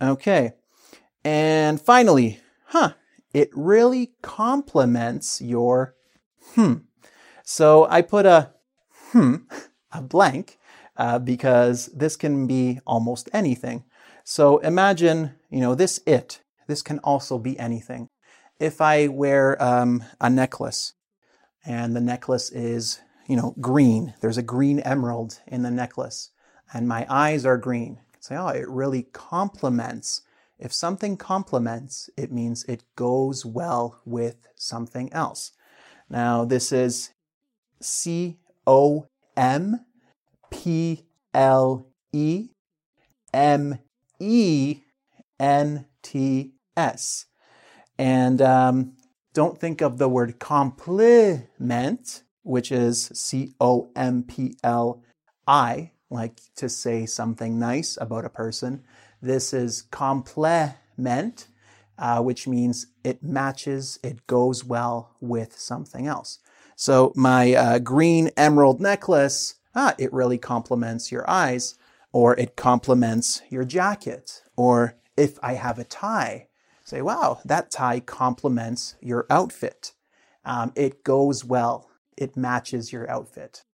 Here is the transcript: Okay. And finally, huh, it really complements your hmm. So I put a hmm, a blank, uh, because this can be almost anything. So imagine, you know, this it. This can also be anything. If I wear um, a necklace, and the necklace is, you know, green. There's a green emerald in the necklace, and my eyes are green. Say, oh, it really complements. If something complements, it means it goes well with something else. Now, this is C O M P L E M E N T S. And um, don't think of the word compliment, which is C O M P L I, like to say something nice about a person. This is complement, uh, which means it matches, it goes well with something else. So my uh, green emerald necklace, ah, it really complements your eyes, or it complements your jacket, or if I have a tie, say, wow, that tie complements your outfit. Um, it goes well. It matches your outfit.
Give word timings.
Okay. 0.00 0.52
And 1.24 1.80
finally, 1.80 2.40
huh, 2.66 2.92
it 3.32 3.50
really 3.52 4.12
complements 4.22 5.40
your 5.40 5.94
hmm. 6.54 6.74
So 7.42 7.86
I 7.88 8.02
put 8.02 8.26
a 8.26 8.52
hmm, 9.12 9.36
a 9.92 10.02
blank, 10.02 10.58
uh, 10.96 11.18
because 11.18 11.86
this 11.86 12.16
can 12.16 12.46
be 12.46 12.80
almost 12.86 13.28
anything. 13.32 13.84
So 14.24 14.58
imagine, 14.58 15.34
you 15.50 15.60
know, 15.60 15.74
this 15.74 16.00
it. 16.06 16.40
This 16.66 16.82
can 16.82 16.98
also 17.00 17.38
be 17.38 17.58
anything. 17.58 18.08
If 18.58 18.80
I 18.80 19.08
wear 19.08 19.62
um, 19.62 20.04
a 20.20 20.28
necklace, 20.30 20.94
and 21.64 21.94
the 21.94 22.00
necklace 22.00 22.50
is, 22.50 23.00
you 23.28 23.36
know, 23.36 23.54
green. 23.60 24.14
There's 24.20 24.38
a 24.38 24.42
green 24.42 24.80
emerald 24.80 25.40
in 25.46 25.62
the 25.62 25.70
necklace, 25.70 26.30
and 26.72 26.88
my 26.88 27.06
eyes 27.08 27.44
are 27.44 27.58
green. 27.58 27.98
Say, 28.26 28.34
oh, 28.34 28.48
it 28.48 28.68
really 28.68 29.04
complements. 29.12 30.22
If 30.58 30.72
something 30.72 31.16
complements, 31.16 32.10
it 32.16 32.32
means 32.32 32.64
it 32.64 32.82
goes 32.96 33.46
well 33.46 34.00
with 34.04 34.48
something 34.56 35.12
else. 35.12 35.52
Now, 36.10 36.44
this 36.44 36.72
is 36.72 37.10
C 37.80 38.40
O 38.66 39.06
M 39.36 39.84
P 40.50 41.04
L 41.34 41.86
E 42.12 42.48
M 43.32 43.78
E 44.18 44.80
N 45.38 45.86
T 46.02 46.54
S. 46.76 47.26
And 47.96 48.42
um, 48.42 48.94
don't 49.34 49.56
think 49.56 49.80
of 49.80 49.98
the 49.98 50.08
word 50.08 50.40
compliment, 50.40 52.24
which 52.42 52.72
is 52.72 53.04
C 53.14 53.54
O 53.60 53.92
M 53.94 54.24
P 54.24 54.56
L 54.64 55.04
I, 55.46 55.92
like 56.10 56.40
to 56.56 56.68
say 56.68 57.06
something 57.06 57.58
nice 57.58 57.98
about 58.00 58.24
a 58.24 58.30
person. 58.30 58.84
This 59.20 59.52
is 59.52 59.82
complement, 59.82 61.48
uh, 61.98 62.22
which 62.22 62.46
means 62.46 62.86
it 63.02 63.22
matches, 63.22 63.98
it 64.02 64.26
goes 64.26 64.64
well 64.64 65.16
with 65.20 65.58
something 65.58 66.06
else. 66.06 66.38
So 66.76 67.12
my 67.16 67.54
uh, 67.54 67.78
green 67.78 68.30
emerald 68.36 68.80
necklace, 68.80 69.54
ah, 69.74 69.94
it 69.98 70.12
really 70.12 70.38
complements 70.38 71.10
your 71.10 71.28
eyes, 71.28 71.74
or 72.12 72.38
it 72.38 72.56
complements 72.56 73.42
your 73.48 73.64
jacket, 73.64 74.42
or 74.56 74.96
if 75.16 75.38
I 75.42 75.54
have 75.54 75.78
a 75.78 75.84
tie, 75.84 76.48
say, 76.84 77.02
wow, 77.02 77.40
that 77.44 77.70
tie 77.70 78.00
complements 78.00 78.94
your 79.00 79.26
outfit. 79.30 79.92
Um, 80.44 80.72
it 80.76 81.02
goes 81.02 81.44
well. 81.44 81.90
It 82.16 82.36
matches 82.36 82.92
your 82.92 83.10
outfit. 83.10 83.64